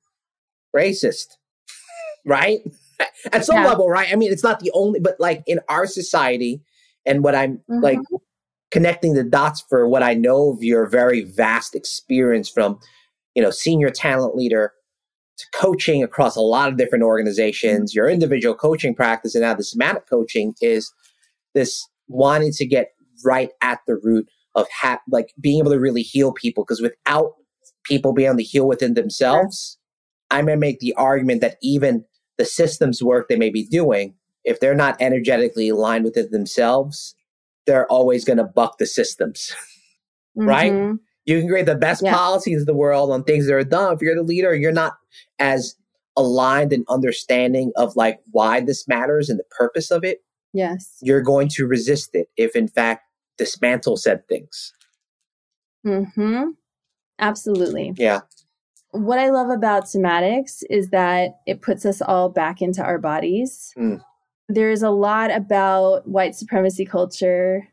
[0.76, 1.28] racist,
[2.26, 2.60] right?
[3.34, 3.68] At some yeah.
[3.68, 4.12] level, right?
[4.12, 6.62] I mean, it's not the only, but like in our society,
[7.06, 7.82] and what I'm mm-hmm.
[7.82, 8.00] like
[8.72, 12.80] connecting the dots for what I know of your very vast experience from,
[13.36, 14.74] you know, senior talent leader
[15.38, 19.64] to coaching across a lot of different organizations, your individual coaching practice, and now the
[19.64, 20.92] somatic coaching is
[21.56, 22.92] this wanting to get
[23.24, 27.34] right at the root of ha- like being able to really heal people because without
[27.84, 29.78] people being able to heal within themselves
[30.32, 32.04] i may make the argument that even
[32.39, 37.13] the systems work they may be doing if they're not energetically aligned within themselves
[37.67, 39.54] they're always going to buck the systems
[40.36, 40.95] right mm-hmm.
[41.25, 42.12] you can create the best yeah.
[42.12, 44.93] policies in the world on things that are done if you're the leader you're not
[45.38, 45.75] as
[46.17, 50.23] aligned and understanding of like why this matters and the purpose of it
[50.54, 53.04] yes you're going to resist it if in fact
[53.39, 54.73] dismantle said things.
[55.84, 56.49] Hmm.
[57.17, 57.93] Absolutely.
[57.97, 58.19] Yeah.
[58.91, 63.73] What I love about somatics is that it puts us all back into our bodies.
[63.78, 64.02] Mm.
[64.47, 67.67] There's a lot about white supremacy culture,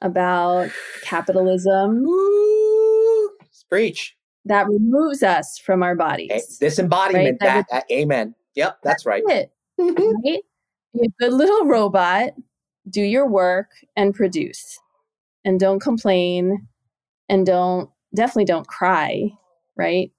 [0.00, 0.70] about
[1.02, 2.04] capitalism.
[2.06, 3.30] Ooh,
[3.68, 4.16] preach.
[4.44, 6.58] That removes us from our bodies.
[6.58, 7.64] This embodiment, right?
[7.66, 8.34] that, that, amen.
[8.54, 9.22] Yep, that's, that's right.
[9.26, 10.40] It, right?
[10.94, 12.34] Be a good little robot,
[12.88, 14.78] do your work, and produce
[15.44, 16.68] and don't complain
[17.28, 19.30] and don't definitely don't cry,
[19.76, 20.12] right?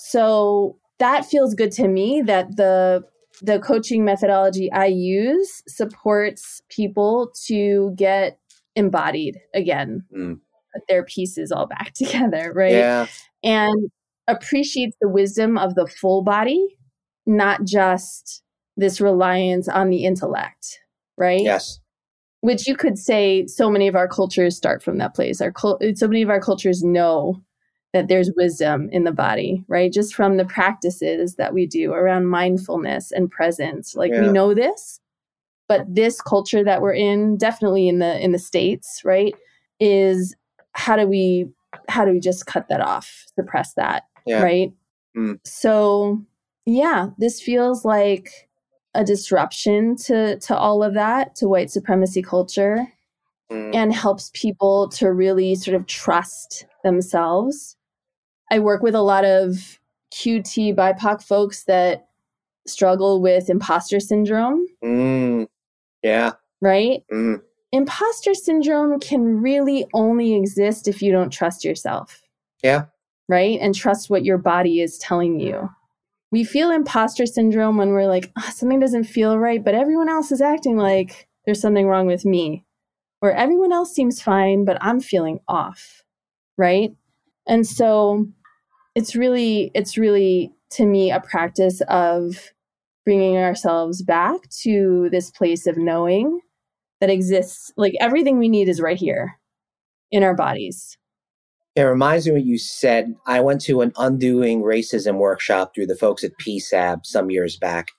[0.00, 3.04] So that feels good to me that the
[3.40, 8.38] the coaching methodology I use supports people to get
[8.74, 10.04] embodied again.
[10.16, 10.40] Mm.
[10.88, 12.72] Their pieces all back together, right?
[12.72, 13.06] Yeah.
[13.42, 13.90] And
[14.26, 16.76] appreciates the wisdom of the full body,
[17.26, 18.42] not just
[18.76, 20.80] this reliance on the intellect,
[21.16, 21.40] right?
[21.40, 21.78] Yes
[22.40, 25.40] which you could say so many of our cultures start from that place.
[25.40, 27.42] Our so many of our cultures know
[27.92, 29.92] that there's wisdom in the body, right?
[29.92, 33.94] Just from the practices that we do around mindfulness and presence.
[33.94, 34.22] Like yeah.
[34.22, 35.00] we know this,
[35.68, 39.34] but this culture that we're in, definitely in the in the states, right,
[39.80, 40.34] is
[40.72, 41.48] how do we
[41.88, 44.42] how do we just cut that off, suppress that, yeah.
[44.42, 44.72] right?
[45.16, 45.38] Mm.
[45.44, 46.22] So,
[46.66, 48.48] yeah, this feels like
[48.94, 52.86] a disruption to to all of that to white supremacy culture
[53.50, 53.74] mm.
[53.74, 57.76] and helps people to really sort of trust themselves
[58.50, 59.78] i work with a lot of
[60.12, 62.08] qt bipoc folks that
[62.66, 65.46] struggle with imposter syndrome mm.
[66.02, 67.40] yeah right mm.
[67.72, 72.22] imposter syndrome can really only exist if you don't trust yourself
[72.62, 72.84] yeah
[73.28, 75.68] right and trust what your body is telling you
[76.30, 80.30] we feel imposter syndrome when we're like, oh, something doesn't feel right, but everyone else
[80.30, 82.64] is acting like there's something wrong with me.
[83.20, 86.04] Or everyone else seems fine, but I'm feeling off.
[86.56, 86.92] Right.
[87.46, 88.28] And so
[88.98, 92.50] it's really, it's really to me a practice of
[93.04, 96.40] bringing ourselves back to this place of knowing
[97.00, 97.72] that exists.
[97.76, 99.38] Like everything we need is right here
[100.10, 100.98] in our bodies.
[101.76, 103.14] It reminds me what you said.
[103.24, 107.90] I went to an undoing racism workshop through the folks at PISAB some years back.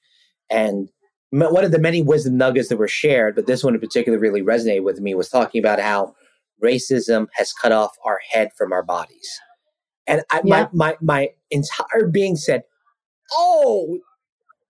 [0.49, 0.89] And
[1.31, 4.41] one of the many wisdom nuggets that were shared, but this one in particular really
[4.41, 6.13] resonated with me, was talking about how
[6.62, 9.39] racism has cut off our head from our bodies.
[10.10, 10.67] And I, yeah.
[10.74, 12.63] my, my, my entire being said,
[13.32, 14.00] Oh,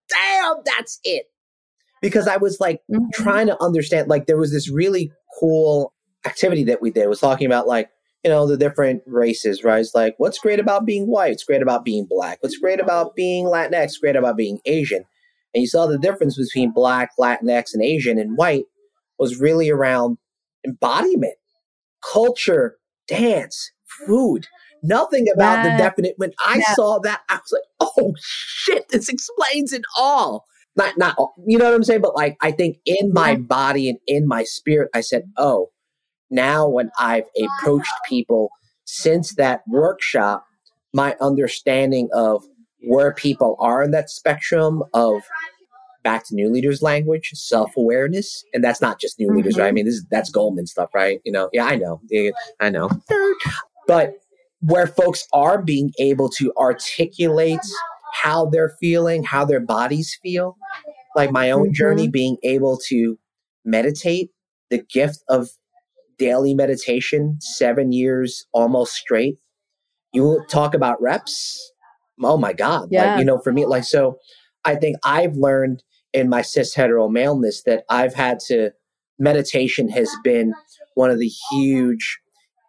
[0.09, 1.27] damn, that's it.
[2.01, 3.05] Because I was like mm-hmm.
[3.13, 5.93] trying to understand, like, there was this really cool
[6.25, 7.03] activity that we did.
[7.03, 7.89] It was talking about, like,
[8.23, 9.79] you know, the different races, right?
[9.79, 11.31] It's like, what's great about being white?
[11.31, 12.39] It's great about being black.
[12.41, 13.99] What's great about being Latinx?
[14.01, 15.05] Great about being Asian.
[15.53, 18.65] And you saw the difference between black, Latinx, and Asian and white
[19.17, 20.17] was really around
[20.65, 21.35] embodiment,
[22.03, 23.71] culture, dance,
[24.05, 24.47] food.
[24.83, 25.77] Nothing about yeah.
[25.77, 26.13] the definite.
[26.17, 26.73] When I yeah.
[26.73, 30.45] saw that, I was like, oh shit, this explains it all.
[30.75, 32.01] Not, not, you know what I'm saying?
[32.01, 35.71] But like, I think in my body and in my spirit, I said, oh,
[36.29, 38.49] now when I've approached people
[38.85, 40.45] since that workshop,
[40.93, 42.43] my understanding of
[42.81, 45.21] where people are in that spectrum of
[46.03, 49.37] back to new leaders language, self awareness, and that's not just new mm-hmm.
[49.37, 49.65] leaders, right?
[49.65, 49.75] I mm-hmm.
[49.75, 51.19] mean, this is that's Goleman stuff, right?
[51.25, 52.01] You know, yeah, I know,
[52.59, 52.89] I know,
[53.87, 54.13] but
[54.61, 57.59] where folks are being able to articulate
[58.13, 60.57] how they're feeling, how their bodies feel.
[61.15, 61.73] Like my own mm-hmm.
[61.73, 63.17] journey, being able to
[63.65, 64.29] meditate,
[64.69, 65.49] the gift of
[66.17, 69.37] daily meditation, seven years almost straight.
[70.13, 71.71] You talk about reps.
[72.21, 72.89] Oh my God.
[72.91, 73.11] Yeah.
[73.11, 74.17] Like, you know, for me, like, so
[74.65, 78.71] I think I've learned in my cis hetero maleness that I've had to,
[79.17, 80.53] meditation has been
[80.95, 82.19] one of the huge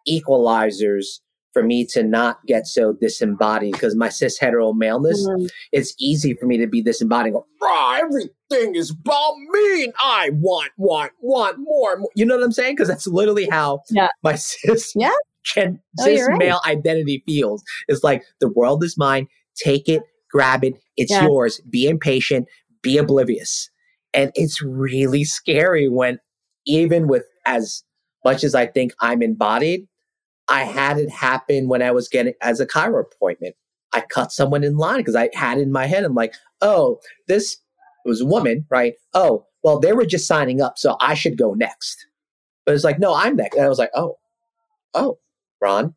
[0.07, 1.19] equalizers
[1.53, 5.45] for me to not get so disembodied because my cis hetero maleness, mm-hmm.
[5.71, 7.33] it's easy for me to be disembodied.
[7.33, 11.97] Go, everything is about me, and I want, want, want more.
[11.97, 12.09] more.
[12.15, 12.75] You know what I'm saying?
[12.75, 14.09] Because that's literally how yeah.
[14.23, 15.11] my cis, yeah.
[15.43, 16.37] Gen, oh, cis right.
[16.37, 17.63] male identity feels.
[17.87, 19.27] It's like the world is mine.
[19.55, 20.75] Take it, grab it.
[20.95, 21.25] It's yeah.
[21.25, 21.61] yours.
[21.69, 22.47] Be impatient.
[22.81, 23.69] Be oblivious.
[24.13, 26.19] And it's really scary when,
[26.65, 27.83] even with as
[28.23, 29.87] much as I think I'm embodied,
[30.51, 33.55] I had it happen when I was getting as a chiro appointment.
[33.93, 37.57] I cut someone in line because I had in my head, I'm like, oh, this
[38.03, 38.95] was a woman, right?
[39.13, 42.05] Oh, well, they were just signing up, so I should go next.
[42.65, 43.55] But it's like, no, I'm next.
[43.55, 44.17] And I was like, oh,
[44.93, 45.19] oh,
[45.61, 45.95] Ron,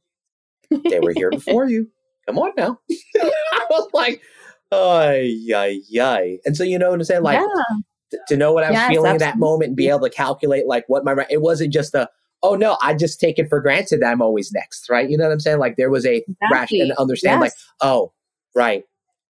[0.71, 1.89] they were here before you.
[2.27, 2.79] Come on now.
[3.17, 4.23] I was like,
[4.71, 6.39] ay, ay, ay.
[6.45, 7.23] And so, you know what I'm saying?
[7.23, 7.77] Like, yeah.
[8.13, 9.27] t- to know what I was yes, feeling absolutely.
[9.27, 12.09] in that moment and be able to calculate, like, what my, it wasn't just a,
[12.45, 15.09] oh no, I just take it for granted that I'm always next, right?
[15.09, 15.59] You know what I'm saying?
[15.59, 16.49] Like there was a exactly.
[16.53, 17.41] rational understand, yes.
[17.41, 18.13] like, oh,
[18.55, 18.85] right.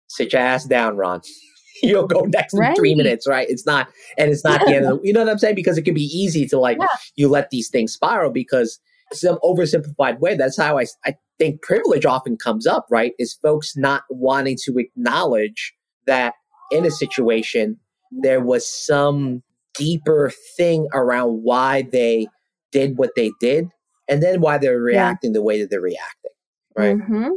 [0.08, 1.22] Sit your ass down, Ron.
[1.82, 2.70] You'll go next right.
[2.70, 3.48] in three minutes, right?
[3.48, 4.66] It's not, and it's not yeah.
[4.66, 5.54] the end of the, you know what I'm saying?
[5.54, 6.86] Because it can be easy to like, yeah.
[7.14, 8.80] you let these things spiral because
[9.12, 10.36] some oversimplified way.
[10.36, 13.12] That's how I, I think privilege often comes up, right?
[13.18, 15.72] Is folks not wanting to acknowledge
[16.06, 16.34] that
[16.72, 17.78] in a situation,
[18.10, 19.42] there was some
[19.74, 22.28] deeper thing around why they
[22.74, 23.68] did what they did
[24.08, 25.38] and then why they're reacting yeah.
[25.38, 26.30] the way that they're reacting.
[26.76, 26.96] Right.
[26.96, 27.30] Mm-hmm.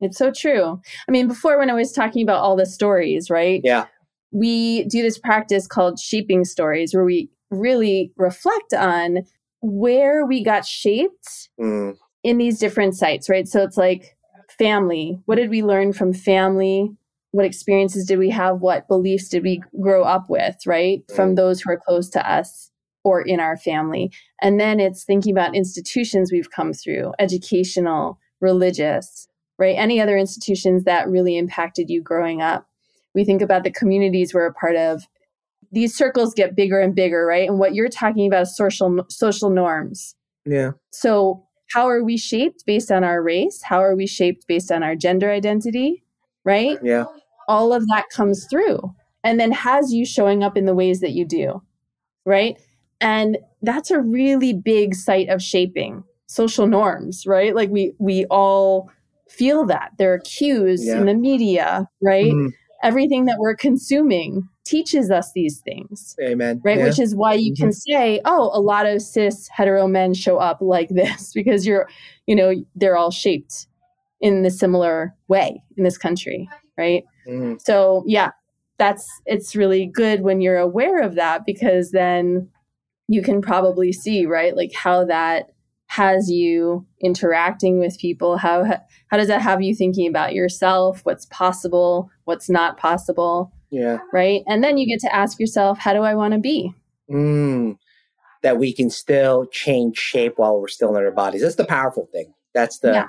[0.00, 0.80] It's so true.
[1.08, 3.60] I mean, before when I was talking about all the stories, right?
[3.64, 3.86] Yeah.
[4.32, 9.20] We do this practice called shaping stories where we really reflect on
[9.62, 11.96] where we got shaped mm.
[12.24, 13.46] in these different sites, right?
[13.46, 14.16] So it's like
[14.58, 15.20] family.
[15.26, 16.90] What did we learn from family?
[17.30, 18.60] What experiences did we have?
[18.60, 21.06] What beliefs did we grow up with, right?
[21.06, 21.16] Mm.
[21.16, 22.72] From those who are close to us
[23.04, 24.10] or in our family.
[24.40, 29.76] And then it's thinking about institutions we've come through, educational, religious, right?
[29.76, 32.66] Any other institutions that really impacted you growing up.
[33.14, 35.06] We think about the communities we're a part of.
[35.70, 37.48] These circles get bigger and bigger, right?
[37.48, 40.14] And what you're talking about is social social norms.
[40.44, 40.72] Yeah.
[40.90, 43.62] So how are we shaped based on our race?
[43.62, 46.04] How are we shaped based on our gender identity?
[46.44, 46.78] Right?
[46.82, 47.04] Yeah.
[47.48, 51.12] All of that comes through and then has you showing up in the ways that
[51.12, 51.62] you do.
[52.26, 52.58] Right?
[53.04, 57.54] And that's a really big site of shaping social norms, right?
[57.54, 58.90] Like we we all
[59.28, 59.92] feel that.
[59.98, 60.96] There are cues yeah.
[60.96, 62.32] in the media, right?
[62.32, 62.48] Mm-hmm.
[62.82, 66.16] Everything that we're consuming teaches us these things.
[66.22, 66.62] Amen.
[66.64, 66.78] Right?
[66.78, 66.84] Yeah.
[66.84, 67.64] Which is why you mm-hmm.
[67.64, 71.88] can say, oh, a lot of cis hetero men show up like this because you're,
[72.26, 73.66] you know, they're all shaped
[74.20, 77.04] in the similar way in this country, right?
[77.28, 77.56] Mm-hmm.
[77.58, 78.30] So, yeah,
[78.78, 82.48] that's it's really good when you're aware of that because then
[83.08, 84.56] you can probably see, right?
[84.56, 85.50] Like how that
[85.86, 88.36] has you interacting with people.
[88.36, 88.64] How
[89.08, 91.00] how does that have you thinking about yourself?
[91.04, 92.10] What's possible?
[92.24, 93.52] What's not possible?
[93.70, 93.98] Yeah.
[94.12, 94.42] Right.
[94.46, 96.72] And then you get to ask yourself, how do I want to be?
[97.10, 97.76] Mm,
[98.42, 101.42] that we can still change shape while we're still in our bodies.
[101.42, 102.32] That's the powerful thing.
[102.54, 103.08] That's the yeah.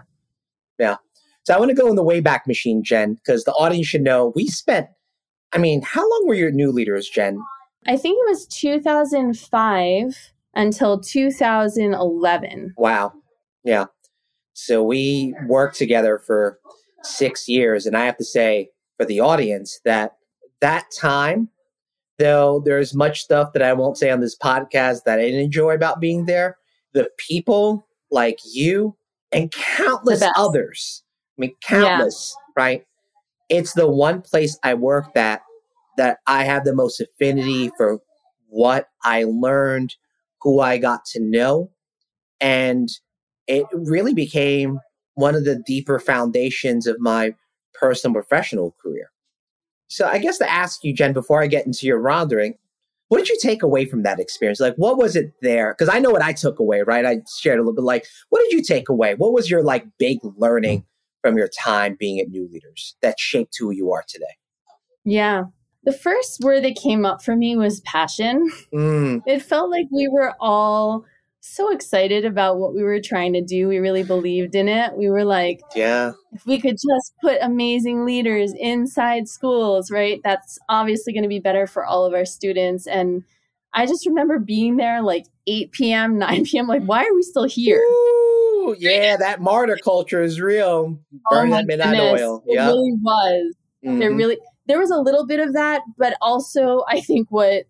[0.79, 0.95] yeah.
[1.43, 4.33] So I want to go in the Wayback Machine, Jen, because the audience should know
[4.35, 4.87] we spent.
[5.53, 7.39] I mean, how long were your new leaders, Jen?
[7.87, 12.73] I think it was 2005 until 2011.
[12.77, 13.13] Wow.
[13.63, 13.85] Yeah.
[14.53, 16.59] So we worked together for
[17.03, 17.85] six years.
[17.85, 20.13] And I have to say for the audience that
[20.61, 21.49] that time,
[22.17, 25.75] though there's much stuff that I won't say on this podcast that I didn't enjoy
[25.75, 26.57] about being there,
[26.93, 28.95] the people like you
[29.31, 31.03] and countless others,
[31.37, 32.63] I mean, countless, yeah.
[32.63, 32.85] right?
[33.49, 35.41] It's the one place I worked at
[35.97, 37.99] that I have the most affinity for
[38.47, 39.95] what I learned,
[40.41, 41.71] who I got to know.
[42.39, 42.89] And
[43.47, 44.79] it really became
[45.15, 47.33] one of the deeper foundations of my
[47.73, 49.11] personal professional career.
[49.87, 52.55] So I guess to ask you, Jen, before I get into your roundering,
[53.09, 54.59] what did you take away from that experience?
[54.59, 55.73] Like, what was it there?
[55.73, 57.05] Because I know what I took away, right?
[57.05, 57.83] I shared a little bit.
[57.83, 59.13] Like, what did you take away?
[59.15, 60.85] What was your like big learning mm.
[61.21, 64.25] from your time being at New Leaders that shaped who you are today?
[65.03, 65.43] Yeah,
[65.85, 68.49] the first word that came up for me was passion.
[68.73, 69.21] Mm.
[69.27, 71.05] It felt like we were all
[71.41, 73.67] so excited about what we were trying to do.
[73.67, 74.97] We really believed in it.
[74.97, 80.19] We were like, yeah, if we could just put amazing leaders inside schools, right?
[80.23, 82.87] That's obviously going to be better for all of our students.
[82.87, 83.23] And
[83.73, 86.67] I just remember being there like 8 p.m., 9 p.m.
[86.67, 87.77] Like, why are we still here?
[87.79, 90.97] Ooh, yeah, that martyr culture is real.
[91.29, 92.21] Burn oh that midnight goodness.
[92.21, 92.43] oil.
[92.47, 92.67] It Yeah.
[92.67, 93.55] really was.
[93.85, 93.99] Mhm.
[93.99, 97.65] There really there was a little bit of that, but also I think what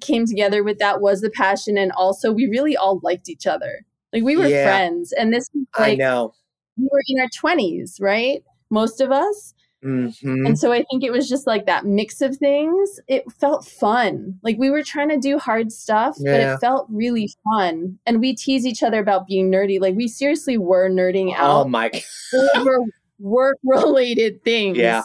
[0.00, 3.84] came together with that was the passion and also we really all liked each other.
[4.12, 4.64] Like we were Yeah.
[4.64, 6.32] friends and this was I like know.
[6.76, 8.42] we were in our 20s, right?
[8.70, 9.54] Most of us.
[9.84, 10.46] Mhm.
[10.46, 12.98] And so I think it was just like that mix of things.
[13.08, 14.38] It felt fun.
[14.42, 17.98] Like we were trying to do hard stuff, but it felt really fun.
[18.06, 19.80] And we tease each other about being nerdy.
[19.80, 21.50] Like we seriously were nerding out.
[21.50, 21.90] Oh out my.
[22.56, 22.80] over
[23.20, 24.76] work related things.
[24.76, 25.02] Yeah.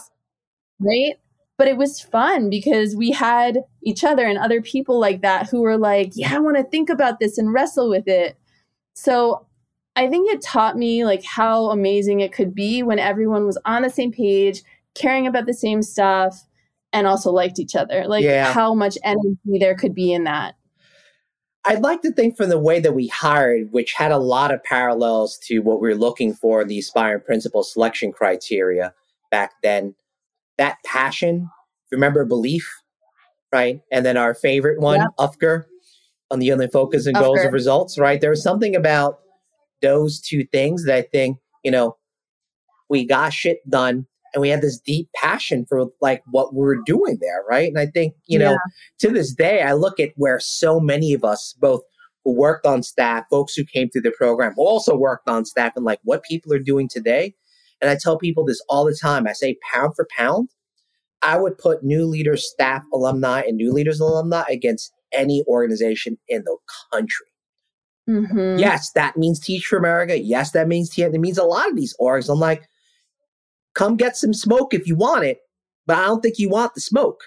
[0.80, 1.14] Right?
[1.62, 5.62] But it was fun because we had each other and other people like that who
[5.62, 8.36] were like, yeah, I want to think about this and wrestle with it.
[8.96, 9.46] So
[9.96, 13.84] I think it taught me like how amazing it could be when everyone was on
[13.84, 14.64] the same page,
[14.96, 16.48] caring about the same stuff,
[16.94, 18.08] and also liked each other.
[18.08, 18.52] Like Yeah.
[18.52, 20.56] how much energy there could be in that.
[21.64, 24.64] I'd like to think from the way that we hired, which had a lot of
[24.64, 28.96] parallels to what we were looking for in the aspiring principal selection criteria
[29.30, 29.94] back then.
[30.62, 31.50] That passion,
[31.92, 32.72] remember belief,
[33.52, 33.82] right?
[33.92, 35.10] And then our favorite one, Yep.
[35.20, 35.66] UFGR,
[36.30, 38.22] on the only focus and goals of results, right?
[38.22, 39.22] There was something about
[39.82, 41.98] those two things that I think, you know,
[42.92, 46.78] we got shit done and we had this deep passion for like what we were
[46.86, 47.68] doing there, right?
[47.68, 48.58] And I think, you know, Yeah.
[49.00, 51.82] to this day, I look at where so many of us, both
[52.24, 55.74] who worked on staff, folks who came through the program, who also worked on staff,
[55.76, 57.34] and like what people are doing today.
[57.82, 59.28] And I tell people this all the time.
[59.28, 60.50] I say, pound for pound,
[61.22, 66.44] I would put new leaders, staff, alumni, and new leaders, alumni against any organization in
[66.44, 66.58] the
[66.92, 67.28] country.
[68.10, 68.60] Mhm.
[68.60, 70.20] Yes, that means Teach for America.
[70.20, 72.30] Yes, that means T- it means a lot of these orgs.
[72.32, 72.68] I'm like,
[73.76, 75.40] come get some smoke if you want it,
[75.86, 77.22] but I don't think you want the smoke.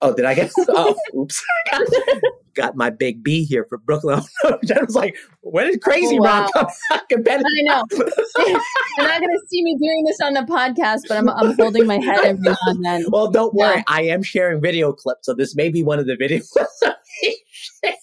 [0.00, 0.50] Oh, did I get?
[0.68, 1.42] oh, oops.
[2.58, 4.20] Got my big B here for Brooklyn.
[4.64, 6.68] Jen was like, when did Crazy Oh, Ron wow.
[7.08, 7.38] come back?
[7.38, 7.84] I know.
[7.92, 11.86] You're not going to see me doing this on the podcast, but I'm, I'm holding
[11.86, 13.04] my head every now and then.
[13.10, 13.74] Well, don't Yeah.
[13.74, 13.84] worry.
[13.86, 16.78] I am sharing video clips, so this may be one of the video clips.
[16.80, 17.94] that we share.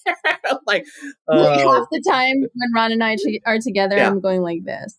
[0.46, 0.86] I'm like,
[1.28, 1.38] oh.
[1.38, 4.08] Uh, half the time when Ron and I are together, Yeah.
[4.08, 4.96] I'm going like this.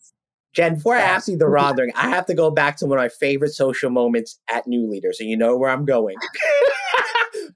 [0.52, 2.98] Jen, before I ask you the Ron thing, I have to go back to one
[2.98, 6.16] of my favorite social moments at New Leaders, and you know where I'm going.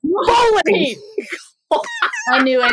[0.03, 0.97] Bowling.
[2.33, 2.73] I knew it.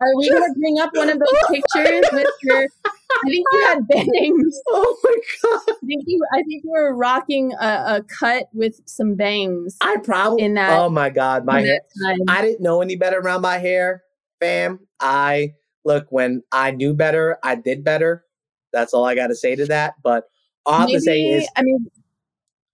[0.00, 2.68] Are we going to bring up one of those pictures with your?
[2.86, 4.60] I think you had bangs.
[4.70, 5.60] Oh my god!
[5.68, 6.20] I think you.
[6.32, 10.42] I think you were rocking a, a cut with some bangs I probably.
[10.42, 11.80] In that- oh my god, my hair.
[12.02, 12.18] time.
[12.28, 14.02] I didn't know any better around my hair,
[14.40, 14.80] fam.
[15.00, 18.24] I look when I knew better, I did better.
[18.72, 19.94] That's all I got to say to that.
[20.02, 20.24] But
[20.66, 21.86] all I have to say is, I mean,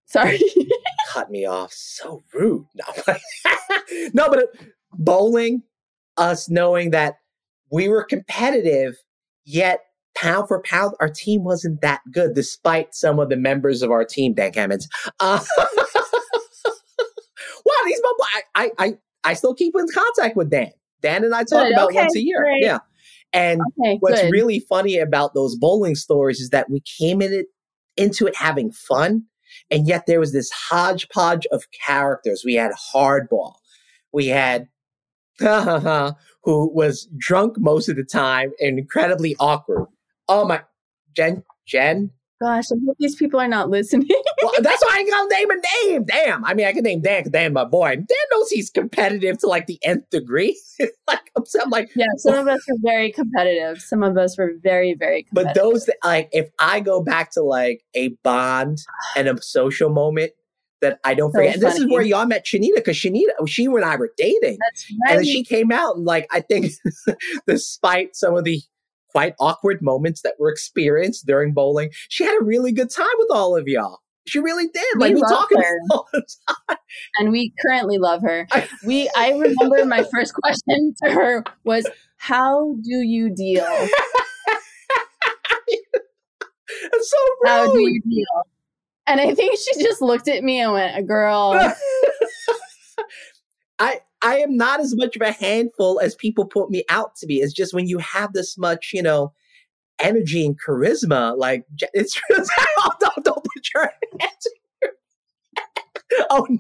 [0.07, 0.41] sorry.
[1.13, 1.73] cut me off.
[1.73, 2.67] So rude.
[2.75, 3.15] No,
[4.15, 4.49] no, but
[4.99, 5.63] bowling,
[6.17, 7.17] us knowing that
[7.71, 8.97] we were competitive,
[9.45, 9.81] yet
[10.17, 14.05] pound for pound, our team wasn't that good, despite some of the members of our
[14.05, 14.85] team, Dan Cammons.
[15.21, 15.67] Uh, wow,
[17.85, 18.01] these
[18.55, 20.71] I, I, I still keep in contact with Dan.
[21.03, 22.43] Dan and I talk Good, about okay, once a year.
[22.43, 22.63] great.
[22.63, 22.79] Yeah.
[23.33, 24.31] And Okay, what's good.
[24.31, 27.47] really funny about those bowling stories is that we came in it
[27.97, 29.23] into it having fun
[29.71, 33.55] and yet there was this hodgepodge of characters we had hardball
[34.13, 34.67] we had
[35.39, 39.87] who was drunk most of the time and incredibly awkward
[40.29, 40.63] oh my
[41.15, 42.11] jen jen
[42.43, 44.09] Gosh, I hope these people are not listening.
[44.43, 46.05] well, that's why I ain't gonna name a name.
[46.05, 46.45] Damn.
[46.45, 47.95] I mean, I can name Dan because Dan my boy.
[47.97, 50.61] Dan knows he's competitive to like the nth degree.
[51.07, 53.81] like I'm, I'm like, yeah, some of us are very competitive.
[53.81, 55.55] Some of us were very, very competitive.
[55.55, 58.79] But those that like, if I go back to like a bond
[59.17, 60.33] and a social moment
[60.81, 63.65] that I don't So forget, and this is where y'all met Shanita because Shanita, she
[63.67, 66.73] and I were dating, That's and she came out and like I think,
[67.47, 68.61] despite some of the
[69.09, 73.29] quite awkward moments that were experienced during bowling, she had a really good time with
[73.31, 74.01] all of y'all.
[74.27, 74.85] She really did.
[74.97, 75.79] We Like we talking her.
[75.91, 76.27] all the
[76.69, 76.79] time.
[77.19, 78.47] and we currently love her.
[78.85, 83.67] We I remember my first question to her was how do you deal?
[87.01, 87.49] So rude.
[87.49, 88.47] How do you deal?
[89.07, 91.53] And I think she just looked at me and went, "Girl,
[93.79, 97.27] I I am not as much of a handful as people put me out to
[97.27, 97.41] be.
[97.41, 99.35] It's just when you have this much, you know,
[100.01, 103.91] energy and charisma, like it's just oh, don't, don't put your
[104.21, 104.49] hands.
[106.31, 106.59] oh, no.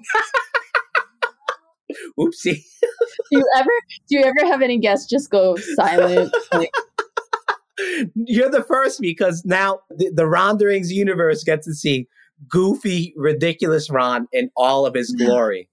[2.19, 2.63] Oopsie.
[2.83, 3.71] do you ever
[4.09, 6.35] do you ever have any guests just go silent?
[6.53, 6.71] Like,
[8.15, 12.09] You're the first because now the, the Ronderings universe gets to see
[12.49, 15.69] goofy, ridiculous Ron in all of his glory.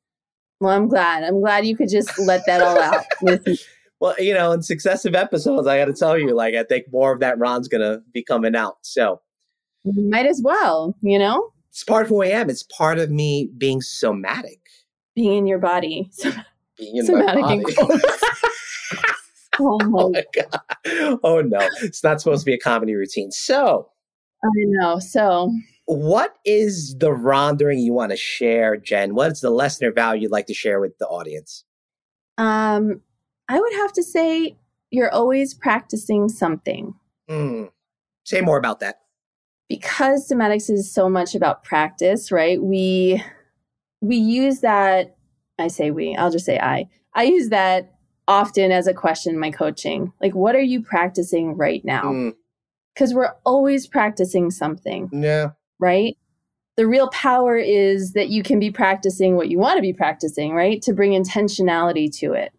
[0.60, 1.24] well, I'm glad.
[1.24, 3.04] I'm glad you could just let that all out.
[3.22, 3.48] With,
[4.02, 7.14] Well, you know, in successive episodes, I got to tell you, like, I think more
[7.14, 8.78] of that Ron's going to be coming out.
[8.82, 9.22] So
[9.86, 12.50] might as well, you know, it's part of who I am.
[12.50, 14.60] It's part of me being somatic.
[15.16, 16.10] being in your body.
[16.14, 16.32] So,
[16.80, 17.76] Being in Somatic my in body.
[19.60, 21.20] oh my oh my God.
[21.24, 21.60] Oh no.
[21.84, 23.32] It's not supposed to be a comedy routine.
[23.32, 23.88] So,
[24.44, 24.98] I know.
[24.98, 25.54] So
[25.86, 29.14] what is the Rondering you want to share, Jen?
[29.16, 31.64] What is the lesson or value you'd like to share with the audience?
[32.38, 33.02] um
[33.50, 34.58] I would have to say
[34.90, 36.94] you're always practicing something.
[37.30, 37.66] Hmm.
[38.26, 39.00] Say more about that.
[39.70, 43.22] because somatics is so much about practice right we
[44.02, 45.16] we use that
[45.60, 47.94] i say we i'll just say i i use that
[48.28, 52.30] often as a question in my coaching like what are you practicing right now Hmm.
[52.94, 55.52] because we're always practicing something Yeah.
[55.82, 56.18] Right
[56.78, 60.54] the real power is that you can be practicing what you want to be practicing
[60.54, 62.54] right to bring intentionality to it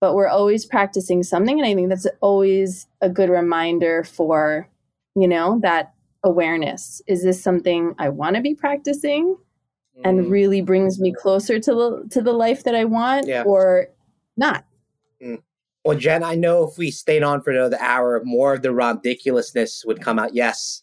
[0.00, 4.68] but we're always practicing something and i think that's always a good reminder for
[5.14, 5.94] you know that
[6.24, 9.36] awareness is this something i want to be practicing
[10.04, 10.30] and Hmm.
[10.30, 13.44] really brings me closer to the to the life that i want Yeah.
[13.44, 13.88] or
[14.36, 14.64] not
[15.86, 19.84] Well, Jen, I know if we stayed on for another hour, more of the ridiculousness
[19.86, 20.34] would come out.
[20.34, 20.82] Yes.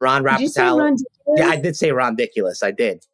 [0.00, 0.78] Ron did you say Rapatalo.
[0.78, 0.96] Ron
[1.36, 2.62] Yeah, I did say rondiculous.
[2.62, 3.04] I did.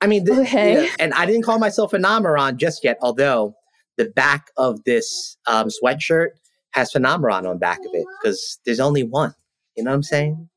[0.00, 0.84] I mean, th- Okay.
[0.84, 3.54] yeah, and I didn't call myself a Phenomeron just yet, although
[3.96, 6.28] the back of this um, sweatshirt
[6.70, 9.34] has Phenomeron on the back of it because there's only one.
[9.76, 10.48] You know what I'm saying?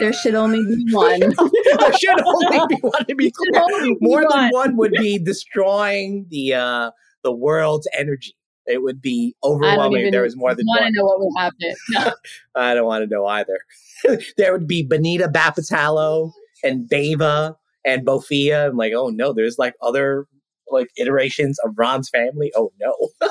[0.00, 3.62] there should only be one there should only be one to be clear.
[3.62, 4.50] only be More than one.
[4.52, 6.90] one would be destroying the uh,
[7.22, 8.32] the world's energy.
[8.70, 10.92] It would be overwhelming if there was more than want to one.
[10.94, 12.12] know what would happen No.
[12.54, 13.58] I don't want to know either.
[14.36, 18.68] there would be Benita Bapatalo and Bava and Bofia.
[18.68, 20.26] I'm like, oh no, there's like other
[20.70, 22.52] like iterations of Ron's family.
[22.56, 22.94] Oh no.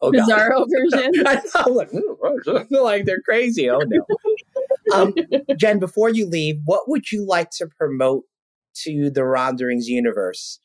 [0.00, 0.28] oh god.
[0.28, 3.68] bizarro version I know, I'm like, "Mm, like they're crazy.
[3.68, 4.04] Oh no.
[4.94, 5.14] Um,
[5.56, 8.24] Jen, before you leave, what would you like to promote
[8.84, 10.60] to the Ronderings universe?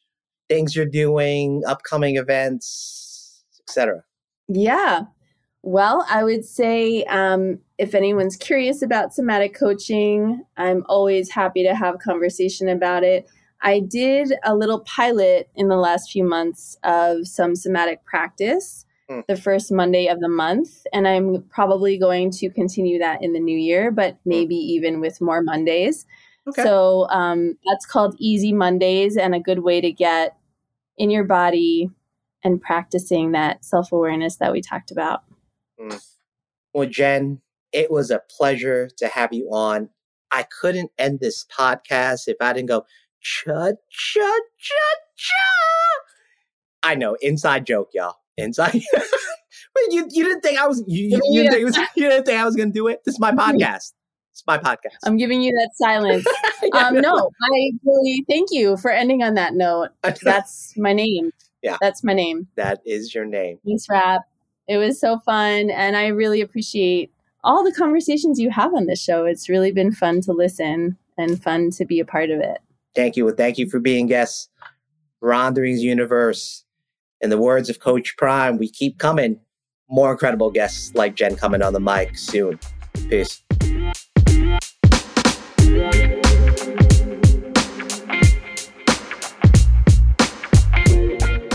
[0.49, 3.02] Things you're doing, upcoming events,
[3.67, 4.03] etc.
[4.47, 5.03] Yeah.
[5.61, 11.73] Well, I would say um, if anyone's curious about somatic coaching, I'm always happy to
[11.73, 13.29] have a conversation about it.
[13.61, 19.19] I did a little pilot in the last few months of some somatic practice Hmm.
[19.27, 23.39] the first Monday of the month, and I'm probably going to continue that in the
[23.39, 26.05] new year, but maybe even with more Mondays.
[26.47, 26.63] Okay.
[26.63, 30.37] So um, that's called Easy Mondays, and a good way to get
[30.97, 31.89] in your body
[32.43, 35.21] and practicing that self awareness that we talked about.
[36.73, 37.41] Well, Jen,
[37.71, 39.89] it was a pleasure to have you on.
[40.31, 42.85] I couldn't end this podcast if I didn't go
[43.21, 44.83] cha cha cha
[45.15, 45.33] cha.
[46.81, 48.15] I know, inside joke, y'all.
[48.37, 48.81] Inside.
[48.93, 52.25] but you you didn't think I was you, you, you didn't think was, you didn't
[52.25, 53.01] think I was gonna do it?
[53.05, 53.93] This is my podcast.
[54.31, 54.97] It's my podcast.
[55.05, 56.25] I'm giving you that silence.
[56.73, 59.89] Yeah, um, no, I really thank you for ending on that note.
[60.21, 61.29] That's my name.
[61.63, 61.77] Yeah.
[61.81, 62.47] That's my name.
[62.55, 63.57] that is your name.
[63.65, 64.21] Thanks, Rap.
[64.67, 65.71] It was so fun.
[65.71, 67.11] And I really appreciate
[67.43, 69.25] all the conversations you have on this show.
[69.25, 72.59] It's really been fun to listen and fun to be a part of it.
[72.95, 73.25] Thank you.
[73.25, 74.49] Well, thank you for being guests.
[75.21, 76.63] Ronderings Universe.
[77.21, 79.39] In the words of Coach Prime, we keep coming.
[79.89, 82.59] More incredible guests like Jen coming on the mic soon.
[83.09, 83.42] Peace.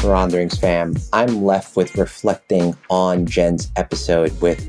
[0.09, 4.67] Ronderings fam, I'm left with reflecting on Jen's episode with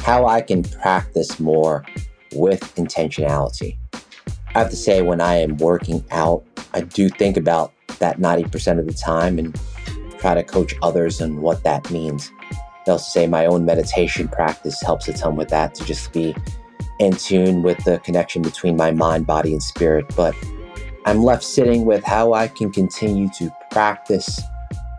[0.00, 1.84] how I can practice more
[2.34, 3.76] with intentionality.
[4.54, 8.80] I have to say, when I am working out, I do think about that 90%
[8.80, 9.58] of the time and
[10.18, 12.32] try to coach others on what that means.
[12.84, 16.34] They'll say my own meditation practice helps a ton with that to just be
[16.98, 20.06] in tune with the connection between my mind, body, and spirit.
[20.16, 20.34] But
[21.06, 24.40] I'm left sitting with how I can continue to practice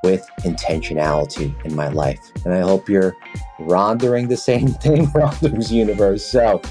[0.04, 2.20] with intentionality in my life.
[2.46, 3.16] And I hope you're
[3.60, 6.26] rondering the same thing, Ronderings Universe.
[6.26, 6.62] So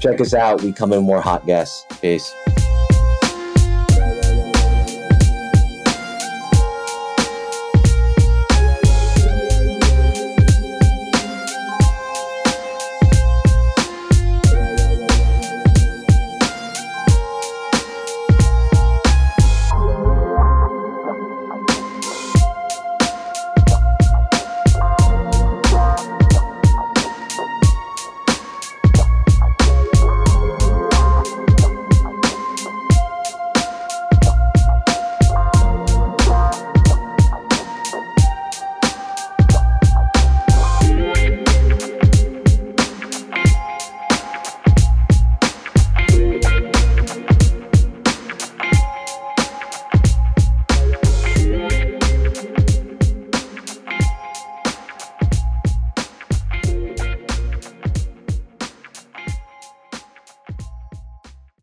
[0.00, 0.62] check us out.
[0.62, 1.84] We come in more hot guests.
[2.00, 2.34] Peace.